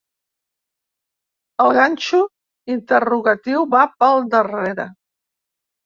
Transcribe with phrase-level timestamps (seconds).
[1.67, 2.23] El ganxo
[2.79, 4.93] interrogatiu va pel darrera.